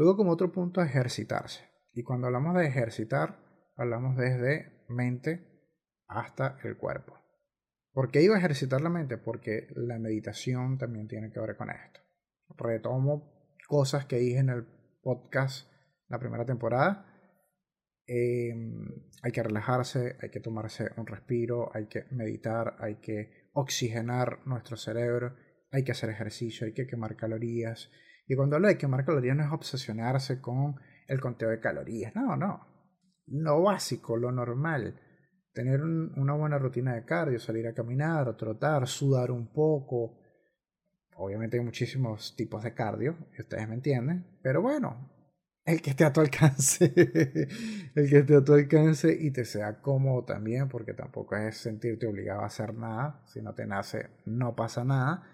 Luego 0.00 0.16
como 0.16 0.32
otro 0.32 0.50
punto, 0.50 0.80
ejercitarse. 0.80 1.60
Y 1.92 2.04
cuando 2.04 2.26
hablamos 2.26 2.56
de 2.56 2.66
ejercitar, 2.66 3.38
hablamos 3.76 4.16
desde 4.16 4.86
mente 4.88 5.46
hasta 6.06 6.56
el 6.64 6.78
cuerpo. 6.78 7.18
¿Por 7.92 8.10
qué 8.10 8.22
iba 8.22 8.34
a 8.34 8.38
ejercitar 8.38 8.80
la 8.80 8.88
mente? 8.88 9.18
Porque 9.18 9.66
la 9.76 9.98
meditación 9.98 10.78
también 10.78 11.06
tiene 11.06 11.30
que 11.30 11.38
ver 11.38 11.54
con 11.54 11.68
esto. 11.68 12.00
Retomo 12.56 13.58
cosas 13.68 14.06
que 14.06 14.16
dije 14.16 14.38
en 14.38 14.48
el 14.48 14.64
podcast 15.02 15.70
la 16.08 16.18
primera 16.18 16.46
temporada. 16.46 17.04
Em, 18.06 18.86
hay 19.22 19.32
que 19.32 19.42
relajarse, 19.42 20.16
hay 20.22 20.30
que 20.30 20.40
tomarse 20.40 20.92
un 20.96 21.06
respiro, 21.06 21.72
hay 21.74 21.88
que 21.88 22.06
meditar, 22.10 22.74
hay 22.78 23.00
que 23.02 23.50
oxigenar 23.52 24.46
nuestro 24.46 24.78
cerebro, 24.78 25.36
hay 25.70 25.84
que 25.84 25.92
hacer 25.92 26.08
ejercicio, 26.08 26.66
hay 26.66 26.72
que 26.72 26.86
quemar 26.86 27.16
calorías. 27.16 27.90
Y 28.30 28.36
cuando 28.36 28.54
hablo 28.54 28.68
de 28.68 28.78
quemar 28.78 29.04
calorías 29.04 29.36
no 29.36 29.42
es 29.42 29.50
obsesionarse 29.50 30.40
con 30.40 30.76
el 31.08 31.20
conteo 31.20 31.48
de 31.50 31.58
calorías, 31.58 32.14
no, 32.14 32.36
no. 32.36 32.64
Lo 33.26 33.60
básico, 33.60 34.16
lo 34.16 34.30
normal. 34.30 35.00
Tener 35.52 35.82
una 35.82 36.34
buena 36.34 36.56
rutina 36.56 36.94
de 36.94 37.04
cardio, 37.04 37.40
salir 37.40 37.66
a 37.66 37.74
caminar, 37.74 38.36
trotar, 38.36 38.86
sudar 38.86 39.32
un 39.32 39.52
poco. 39.52 40.16
Obviamente 41.16 41.58
hay 41.58 41.64
muchísimos 41.64 42.36
tipos 42.36 42.62
de 42.62 42.72
cardio, 42.72 43.16
ustedes 43.36 43.66
me 43.66 43.74
entienden, 43.74 44.38
pero 44.44 44.62
bueno, 44.62 45.10
el 45.64 45.82
que 45.82 45.90
esté 45.90 46.04
a 46.04 46.12
tu 46.12 46.20
alcance, 46.20 46.84
el 47.96 48.08
que 48.08 48.18
esté 48.18 48.36
a 48.36 48.44
tu 48.44 48.52
alcance 48.52 49.12
y 49.12 49.32
te 49.32 49.44
sea 49.44 49.80
cómodo 49.80 50.24
también, 50.24 50.68
porque 50.68 50.94
tampoco 50.94 51.34
es 51.34 51.56
sentirte 51.56 52.06
obligado 52.06 52.42
a 52.42 52.46
hacer 52.46 52.74
nada, 52.74 53.24
si 53.26 53.42
no 53.42 53.54
te 53.54 53.66
nace 53.66 54.08
no 54.24 54.54
pasa 54.54 54.84
nada, 54.84 55.24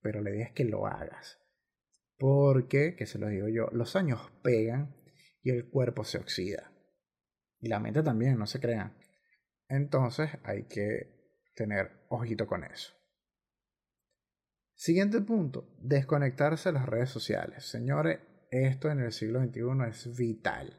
pero 0.00 0.22
la 0.22 0.30
idea 0.30 0.46
es 0.46 0.52
que 0.52 0.64
lo 0.64 0.86
hagas. 0.86 1.39
Porque, 2.20 2.96
que 2.96 3.06
se 3.06 3.18
lo 3.18 3.28
digo 3.28 3.48
yo, 3.48 3.68
los 3.72 3.96
años 3.96 4.20
pegan 4.42 4.94
y 5.42 5.48
el 5.52 5.70
cuerpo 5.70 6.04
se 6.04 6.18
oxida. 6.18 6.70
Y 7.58 7.68
la 7.68 7.80
mente 7.80 8.02
también, 8.02 8.38
no 8.38 8.46
se 8.46 8.60
crean. 8.60 8.94
Entonces 9.68 10.28
hay 10.44 10.64
que 10.64 11.40
tener 11.56 12.04
ojito 12.10 12.46
con 12.46 12.62
eso. 12.64 12.92
Siguiente 14.74 15.22
punto, 15.22 15.66
desconectarse 15.80 16.68
de 16.68 16.74
las 16.74 16.86
redes 16.86 17.08
sociales. 17.08 17.64
Señores, 17.64 18.20
esto 18.50 18.90
en 18.90 19.00
el 19.00 19.12
siglo 19.12 19.42
XXI 19.42 19.88
es 19.88 20.14
vital. 20.14 20.78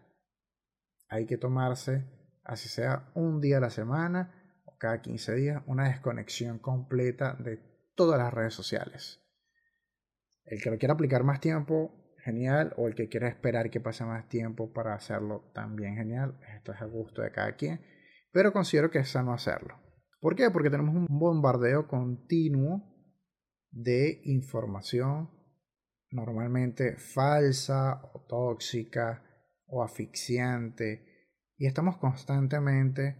Hay 1.09 1.25
que 1.25 1.37
tomarse, 1.37 2.05
así 2.43 2.69
sea 2.69 3.11
un 3.15 3.41
día 3.41 3.57
a 3.57 3.61
la 3.61 3.71
semana 3.71 4.61
o 4.65 4.77
cada 4.77 5.01
15 5.01 5.33
días, 5.33 5.63
una 5.65 5.87
desconexión 5.87 6.59
completa 6.59 7.33
de 7.33 7.57
todas 7.95 8.19
las 8.19 8.31
redes 8.31 8.53
sociales. 8.53 9.20
El 10.51 10.61
que 10.61 10.69
lo 10.69 10.77
quiera 10.77 10.95
aplicar 10.95 11.23
más 11.23 11.39
tiempo, 11.39 12.13
genial, 12.25 12.73
o 12.75 12.89
el 12.89 12.93
que 12.93 13.07
quiera 13.07 13.29
esperar 13.29 13.69
que 13.69 13.79
pase 13.79 14.03
más 14.03 14.27
tiempo 14.27 14.73
para 14.73 14.93
hacerlo, 14.93 15.49
también 15.53 15.95
genial. 15.95 16.37
Esto 16.57 16.73
es 16.73 16.81
a 16.81 16.85
gusto 16.85 17.21
de 17.21 17.31
cada 17.31 17.55
quien, 17.55 17.79
pero 18.33 18.51
considero 18.51 18.91
que 18.91 18.99
es 18.99 19.07
sano 19.07 19.31
hacerlo. 19.31 19.79
¿Por 20.19 20.35
qué? 20.35 20.51
Porque 20.51 20.69
tenemos 20.69 20.93
un 20.93 21.07
bombardeo 21.07 21.87
continuo 21.87 22.83
de 23.71 24.19
información 24.25 25.29
normalmente 26.09 26.97
falsa 26.97 28.01
o 28.13 28.25
tóxica 28.27 29.23
o 29.67 29.81
asfixiante 29.81 31.31
y 31.57 31.65
estamos 31.65 31.95
constantemente 31.95 33.15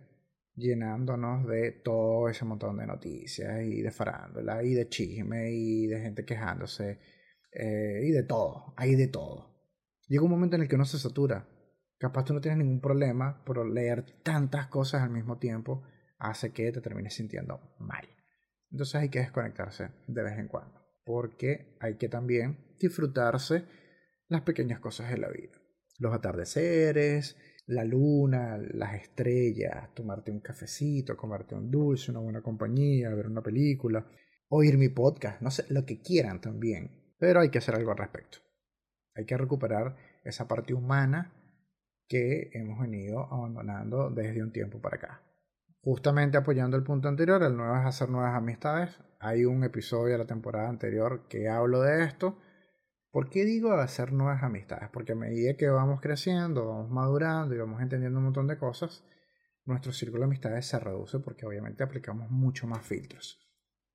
llenándonos 0.54 1.48
de 1.48 1.72
todo 1.72 2.28
ese 2.28 2.44
montón 2.44 2.78
de 2.78 2.88
noticias 2.88 3.62
y 3.64 3.82
de 3.82 3.92
farándula 3.92 4.62
y 4.66 4.74
de 4.74 4.90
chisme 4.90 5.50
y 5.54 5.88
de 5.88 6.02
gente 6.02 6.26
quejándose 6.26 7.21
eh, 7.52 8.02
y 8.04 8.12
de 8.12 8.24
todo, 8.24 8.74
hay 8.78 8.96
de 8.96 9.08
todo. 9.08 9.50
Llega 10.08 10.24
un 10.24 10.32
momento 10.32 10.56
en 10.56 10.64
el 10.64 10.68
que 10.68 10.76
uno 10.76 10.86
se 10.86 11.00
satura. 11.00 11.48
Capaz 11.98 12.26
tú 12.26 12.34
no 12.34 12.42
tienes 12.42 12.58
ningún 12.58 12.82
problema, 12.82 13.44
pero 13.46 13.64
leer 13.64 14.06
tantas 14.24 14.68
cosas 14.68 15.04
al 15.04 15.12
mismo 15.12 15.38
tiempo 15.38 15.84
hace 16.18 16.52
que 16.52 16.72
te 16.72 16.82
termines 16.82 17.14
sintiendo 17.14 17.76
mal. 17.80 18.08
Entonces 18.72 18.96
hay 18.96 19.10
que 19.10 19.20
desconectarse 19.20 19.90
de 20.08 20.24
vez 20.24 20.38
en 20.38 20.48
cuando 20.48 20.82
porque 21.04 21.76
hay 21.80 21.98
que 21.98 22.10
también 22.10 22.76
disfrutarse 22.80 23.66
las 24.28 24.42
pequeñas 24.42 24.80
cosas 24.80 25.10
de 25.10 25.18
la 25.18 25.30
vida. 25.30 25.60
Los 26.00 26.14
atardeceres, 26.14 27.38
la 27.68 27.84
luna, 27.84 28.58
las 28.58 28.96
estrellas, 28.96 29.94
tomarte 29.94 30.32
un 30.32 30.40
cafecito, 30.40 31.18
comerte 31.18 31.56
un 31.56 31.70
dulce, 31.70 32.12
una 32.12 32.22
buena 32.22 32.42
compañía, 32.42 33.14
ver 33.14 33.28
una 33.28 33.42
película, 33.42 34.08
oír 34.50 34.78
mi 34.78 34.90
podcast, 34.90 35.42
no 35.42 35.52
sé, 35.52 35.66
lo 35.70 35.86
que 35.86 36.02
quieran 36.02 36.42
también. 36.42 37.01
Pero 37.22 37.40
hay 37.40 37.52
que 37.52 37.60
hacer 37.60 37.76
algo 37.76 37.92
al 37.92 38.00
respecto. 38.00 38.40
Hay 39.14 39.26
que 39.28 39.38
recuperar 39.38 39.96
esa 40.24 40.48
parte 40.48 40.74
humana 40.74 41.32
que 42.08 42.50
hemos 42.54 42.80
venido 42.80 43.32
abandonando 43.32 44.10
desde 44.10 44.42
un 44.42 44.52
tiempo 44.52 44.82
para 44.82 44.98
acá. 44.98 45.22
Justamente 45.84 46.40
apoyando 46.40 46.78
el 46.78 46.84
punto 46.84 47.10
anterior, 47.10 47.44
el 47.44 47.56
nuevo 47.56 47.78
es 47.78 47.86
hacer 47.86 48.10
nuevas 48.10 48.34
amistades. 48.34 49.00
Hay 49.20 49.46
un 49.46 49.64
episodio 49.64 50.14
de 50.14 50.18
la 50.18 50.26
temporada 50.26 50.68
anterior 50.68 51.28
que 51.30 51.48
hablo 51.48 51.82
de 51.82 52.06
esto. 52.06 52.40
¿Por 53.12 53.30
qué 53.30 53.46
digo 53.46 53.72
hacer 53.74 54.14
nuevas 54.14 54.42
amistades? 54.42 54.90
Porque 54.92 55.12
a 55.12 55.16
medida 55.16 55.56
que 55.56 55.70
vamos 55.70 56.02
creciendo, 56.02 56.66
vamos 56.66 56.90
madurando 56.90 57.54
y 57.54 57.60
vamos 57.60 57.84
entendiendo 57.84 58.18
un 58.18 58.26
montón 58.26 58.48
de 58.48 58.58
cosas, 58.58 59.06
nuestro 59.66 59.94
círculo 59.94 60.22
de 60.22 60.26
amistades 60.26 60.66
se 60.66 60.80
reduce 60.80 61.20
porque 61.20 61.46
obviamente 61.46 61.84
aplicamos 61.84 62.32
mucho 62.32 62.66
más 62.66 62.84
filtros. 62.84 63.48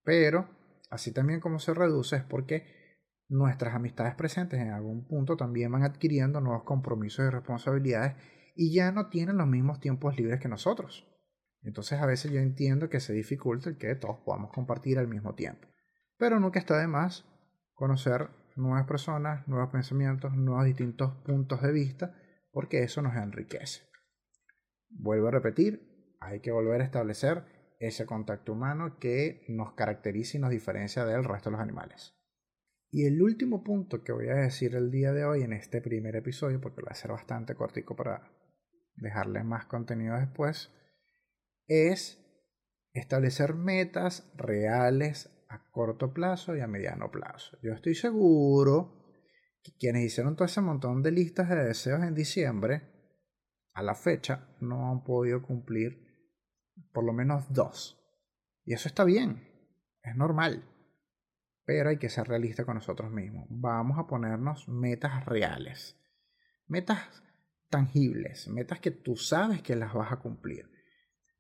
Pero, 0.05 0.49
así 0.91 1.13
también 1.13 1.41
como 1.41 1.59
se 1.59 1.75
reduce 1.75 2.15
es 2.15 2.23
porque 2.23 2.86
nuestras 3.29 3.75
amistades 3.75 4.15
presentes 4.15 4.61
en 4.61 4.71
algún 4.71 5.07
punto 5.07 5.37
también 5.37 5.73
van 5.73 5.83
adquiriendo 5.83 6.41
nuevos 6.41 6.65
compromisos 6.65 7.27
y 7.27 7.31
responsabilidades 7.31 8.15
y 8.55 8.75
ya 8.75 8.93
no 8.93 9.09
tienen 9.09 9.37
los 9.37 9.47
mismos 9.47 9.81
tiempos 9.81 10.17
libres 10.17 10.41
que 10.41 10.49
nosotros. 10.49 11.07
Entonces 11.63 12.01
a 12.01 12.07
veces 12.07 12.31
yo 12.31 12.41
entiendo 12.41 12.89
que 12.89 13.01
se 13.01 13.13
dificulta 13.13 13.69
el 13.69 13.77
que 13.77 13.95
todos 13.97 14.19
podamos 14.25 14.53
compartir 14.53 14.99
al 14.99 15.09
mismo 15.09 15.35
tiempo. 15.35 15.69
Pero 16.17 16.39
nunca 16.41 16.59
está 16.59 16.79
de 16.79 16.87
más 16.87 17.25
conocer 17.75 18.31
nuevas 18.57 18.87
personas, 18.87 19.47
nuevos 19.49 19.71
pensamientos, 19.71 20.35
nuevos 20.35 20.65
distintos 20.65 21.13
puntos 21.25 21.61
de 21.61 21.73
vista, 21.73 22.15
porque 22.53 22.83
eso 22.83 23.03
nos 23.03 23.17
enriquece. 23.17 23.83
Vuelvo 24.89 25.29
a 25.29 25.33
repetir, 25.33 26.15
hay 26.21 26.41
que 26.41 26.53
volver 26.53 26.81
a 26.81 26.85
establecer 26.85 27.45
ese 27.81 28.07
contacto 28.07 28.53
humano 28.53 28.99
que 28.99 29.45
nos 29.49 29.75
caracteriza 29.75 30.39
y 30.39 30.41
nos 30.41 30.51
diferencia 30.51 31.05
del 31.05 31.25
resto 31.25 31.51
de 31.51 31.57
los 31.57 31.63
animales. 31.63 32.15
Y 32.91 33.07
el 33.07 33.21
último 33.21 33.63
punto 33.65 34.03
que 34.03 34.13
voy 34.13 34.29
a 34.29 34.35
decir 34.37 34.75
el 34.75 34.91
día 34.91 35.13
de 35.13 35.25
hoy 35.25 35.43
en 35.43 35.53
este 35.53 35.81
primer 35.81 36.17
episodio, 36.17 36.61
porque 36.61 36.83
va 36.83 36.91
a 36.91 36.95
ser 36.95 37.11
bastante 37.11 37.55
cortico 37.55 37.97
para 37.97 38.33
dejarle 38.97 39.43
más 39.43 39.67
contenido 39.67 40.17
después, 40.17 40.71
es 41.67 42.23
establecer 42.93 43.55
metas 43.55 44.33
reales 44.37 45.31
a 45.49 45.71
corto 45.71 46.13
plazo 46.13 46.57
y 46.57 46.61
a 46.61 46.67
mediano 46.67 47.11
plazo. 47.11 47.59
Yo 47.63 47.73
estoy 47.73 47.95
seguro 47.95 49.05
que 49.63 49.73
quienes 49.79 50.05
hicieron 50.05 50.37
todo 50.37 50.47
ese 50.47 50.61
montón 50.61 51.03
de 51.03 51.11
listas 51.11 51.49
de 51.49 51.57
deseos 51.57 52.03
en 52.03 52.15
diciembre, 52.15 52.83
a 53.75 53.83
la 53.83 53.95
fecha, 53.95 54.57
no 54.61 54.91
han 54.91 55.05
podido 55.05 55.43
cumplir 55.43 56.03
por 56.93 57.05
lo 57.05 57.13
menos 57.13 57.53
dos. 57.53 58.01
Y 58.65 58.73
eso 58.73 58.89
está 58.89 59.05
bien, 59.05 59.43
es 60.03 60.17
normal. 60.17 60.65
Pero 61.67 61.91
hay 61.91 61.99
que 61.99 62.09
ser 62.09 62.27
realista 62.27 62.65
con 62.65 62.77
nosotros 62.77 63.11
mismos. 63.11 63.47
Vamos 63.51 63.99
a 63.99 64.07
ponernos 64.07 64.69
metas 64.69 65.27
reales. 65.27 66.01
Metas 66.67 67.23
tangibles, 67.69 68.49
metas 68.49 68.81
que 68.81 68.93
tú 68.93 69.17
sabes 69.17 69.61
que 69.61 69.77
las 69.77 69.93
vas 69.93 70.13
a 70.13 70.17
cumplir 70.17 70.71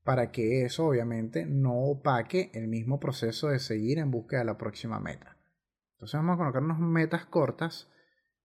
para 0.06 0.30
que 0.30 0.64
eso 0.64 0.86
obviamente 0.86 1.46
no 1.46 1.74
opaque 1.74 2.52
el 2.54 2.68
mismo 2.68 3.00
proceso 3.00 3.48
de 3.48 3.58
seguir 3.58 3.98
en 3.98 4.12
busca 4.12 4.38
de 4.38 4.44
la 4.44 4.56
próxima 4.56 5.00
meta. 5.00 5.36
Entonces 5.94 6.14
vamos 6.14 6.34
a 6.34 6.38
colocarnos 6.38 6.78
metas 6.78 7.26
cortas, 7.26 7.90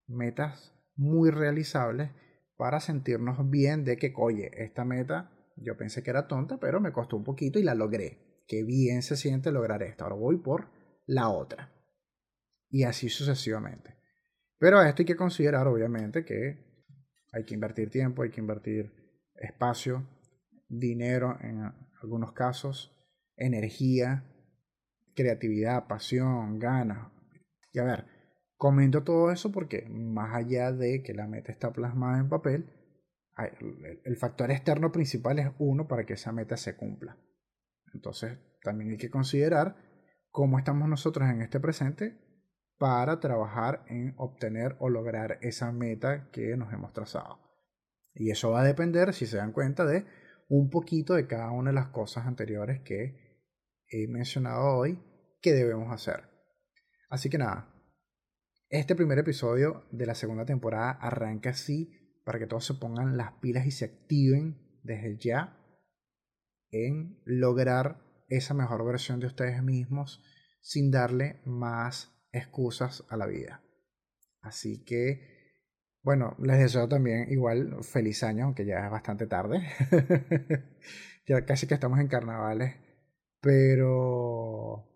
metas 0.08 0.74
muy 0.96 1.30
realizables 1.30 2.10
para 2.58 2.80
sentirnos 2.80 3.48
bien 3.48 3.86
de 3.86 3.98
que, 3.98 4.12
oye, 4.18 4.50
esta 4.56 4.86
meta 4.86 5.30
yo 5.56 5.78
pensé 5.78 6.02
que 6.02 6.10
era 6.10 6.28
tonta, 6.28 6.58
pero 6.60 6.82
me 6.82 6.92
costó 6.92 7.16
un 7.16 7.24
poquito 7.24 7.60
y 7.60 7.64
la 7.64 7.76
logré. 7.76 8.44
Qué 8.48 8.64
bien 8.64 9.04
se 9.04 9.16
siente 9.16 9.52
lograr 9.52 9.84
esto. 9.84 10.04
Ahora 10.04 10.16
voy 10.16 10.38
por 10.38 10.66
la 11.12 11.30
otra. 11.30 11.70
Y 12.70 12.84
así 12.84 13.10
sucesivamente. 13.10 13.98
Pero 14.58 14.80
a 14.80 14.88
esto 14.88 15.02
hay 15.02 15.06
que 15.06 15.16
considerar, 15.16 15.68
obviamente, 15.68 16.24
que 16.24 16.88
hay 17.34 17.44
que 17.44 17.54
invertir 17.54 17.90
tiempo, 17.90 18.24
hay 18.24 18.30
que 18.30 18.40
invertir 18.40 18.94
espacio, 19.36 20.08
dinero 20.70 21.38
en 21.42 21.64
algunos 22.02 22.32
casos, 22.32 22.96
energía, 23.36 24.24
creatividad, 25.14 25.88
pasión, 25.88 26.60
ganas. 26.60 27.12
Y 27.74 27.80
a 27.80 27.84
ver, 27.84 28.06
comento 28.56 29.04
todo 29.04 29.32
eso 29.32 29.52
porque 29.52 29.88
más 29.90 30.34
allá 30.34 30.72
de 30.72 31.04
que 31.04 31.14
la 31.14 31.28
meta 31.28 31.52
está 31.52 31.74
plasmada 31.74 32.20
en 32.20 32.30
papel, 32.30 32.70
el 34.06 34.16
factor 34.18 34.50
externo 34.52 34.92
principal 34.92 35.40
es 35.40 35.50
uno 35.60 35.88
para 35.88 36.06
que 36.06 36.14
esa 36.14 36.32
meta 36.32 36.56
se 36.56 36.78
cumpla. 36.78 37.18
Entonces, 37.94 38.38
también 38.62 38.92
hay 38.92 38.98
que 38.98 39.10
considerar 39.10 39.91
cómo 40.32 40.58
estamos 40.58 40.88
nosotros 40.90 41.30
en 41.30 41.42
este 41.42 41.60
presente 41.60 42.18
para 42.78 43.20
trabajar 43.20 43.86
en 43.88 44.16
obtener 44.18 44.76
o 44.80 44.90
lograr 44.90 45.38
esa 45.42 45.72
meta 45.72 46.32
que 46.32 46.58
nos 46.58 46.74
hemos 46.74 46.94
trazado. 46.94 47.40
Y 48.14 48.32
eso 48.32 48.52
va 48.52 48.62
a 48.62 48.66
depender, 48.66 49.14
si 49.14 49.28
se 49.28 49.38
dan 49.38 49.52
cuenta, 49.52 49.86
de 49.86 50.06
un 50.50 50.70
poquito 50.70 51.14
de 51.14 51.28
cada 51.28 51.52
una 51.52 51.70
de 51.70 51.76
las 51.76 51.88
cosas 51.90 52.26
anteriores 52.26 52.82
que 52.82 53.46
he 53.88 54.08
mencionado 54.08 54.78
hoy 54.78 55.00
que 55.42 55.54
debemos 55.54 55.94
hacer. 55.94 56.24
Así 57.10 57.30
que 57.30 57.38
nada, 57.38 57.72
este 58.70 58.96
primer 58.96 59.20
episodio 59.20 59.86
de 59.92 60.06
la 60.06 60.16
segunda 60.16 60.46
temporada 60.46 60.92
arranca 60.92 61.52
así 61.52 62.20
para 62.26 62.40
que 62.40 62.48
todos 62.48 62.66
se 62.66 62.74
pongan 62.74 63.18
las 63.18 63.34
pilas 63.34 63.66
y 63.66 63.72
se 63.72 63.86
activen 63.86 64.80
desde 64.84 65.18
ya 65.18 65.58
en 66.72 67.22
lograr 67.26 68.11
esa 68.32 68.54
mejor 68.54 68.86
versión 68.86 69.20
de 69.20 69.28
ustedes 69.28 69.62
mismos 69.62 70.24
sin 70.62 70.92
darle 70.92 71.42
más 71.46 72.12
excusas 72.32 73.04
a 73.10 73.18
la 73.18 73.28
vida. 73.28 73.64
Así 74.42 74.84
que, 74.84 75.60
bueno, 76.02 76.36
les 76.40 76.60
deseo 76.60 76.88
también 76.88 77.30
igual 77.30 77.84
feliz 77.84 78.24
año, 78.24 78.46
aunque 78.46 78.66
ya 78.66 78.86
es 78.86 78.92
bastante 78.92 79.28
tarde. 79.28 79.68
ya 81.28 81.46
casi 81.46 81.68
que 81.68 81.74
estamos 81.74 82.00
en 82.00 82.08
carnavales, 82.08 82.76
pero 83.42 84.88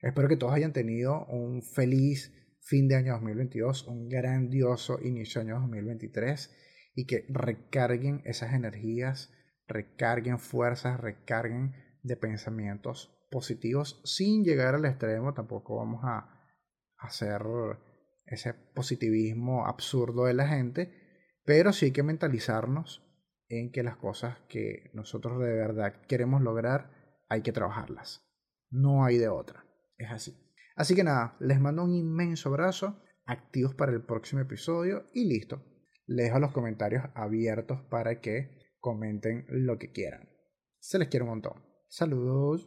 espero 0.00 0.28
que 0.28 0.36
todos 0.36 0.52
hayan 0.52 0.72
tenido 0.72 1.26
un 1.26 1.62
feliz 1.62 2.32
fin 2.60 2.88
de 2.88 2.96
año 2.96 3.12
2022, 3.14 3.86
un 3.88 4.08
grandioso 4.08 4.98
inicio 5.02 5.40
de 5.40 5.50
año 5.50 5.60
2023 5.60 6.54
y 6.94 7.06
que 7.06 7.26
recarguen 7.28 8.22
esas 8.24 8.54
energías, 8.54 9.32
recarguen 9.66 10.38
fuerzas, 10.38 11.00
recarguen 11.00 11.74
de 12.04 12.16
pensamientos 12.16 13.10
positivos 13.30 14.00
sin 14.04 14.44
llegar 14.44 14.76
al 14.76 14.84
extremo. 14.84 15.34
Tampoco 15.34 15.76
vamos 15.76 16.04
a 16.04 16.30
hacer 16.98 17.42
ese 18.26 18.54
positivismo 18.54 19.66
absurdo 19.66 20.26
de 20.26 20.34
la 20.34 20.46
gente, 20.46 20.92
pero 21.44 21.72
sí 21.72 21.86
hay 21.86 21.92
que 21.92 22.02
mentalizarnos 22.02 23.02
en 23.48 23.72
que 23.72 23.82
las 23.82 23.96
cosas 23.96 24.38
que 24.48 24.90
nosotros 24.94 25.40
de 25.40 25.52
verdad 25.52 26.00
queremos 26.06 26.42
lograr 26.42 26.90
hay 27.28 27.42
que 27.42 27.52
trabajarlas. 27.52 28.22
No 28.70 29.04
hay 29.04 29.18
de 29.18 29.28
otra. 29.28 29.64
Es 29.96 30.10
así. 30.10 30.40
Así 30.76 30.94
que 30.94 31.04
nada, 31.04 31.36
les 31.40 31.60
mando 31.60 31.84
un 31.84 31.94
inmenso 31.94 32.48
abrazo, 32.48 33.02
activos 33.26 33.74
para 33.74 33.92
el 33.92 34.04
próximo 34.04 34.42
episodio 34.42 35.06
y 35.12 35.28
listo. 35.28 35.62
Les 36.06 36.26
dejo 36.26 36.38
los 36.38 36.52
comentarios 36.52 37.04
abiertos 37.14 37.80
para 37.88 38.20
que 38.20 38.74
comenten 38.80 39.46
lo 39.48 39.78
que 39.78 39.92
quieran. 39.92 40.28
Se 40.78 40.98
les 40.98 41.08
quiere 41.08 41.24
un 41.24 41.30
montón. 41.30 41.63
Saludos. 41.94 42.66